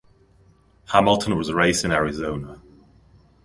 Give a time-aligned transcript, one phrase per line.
[0.87, 2.59] Hamilton was raised in Arizona.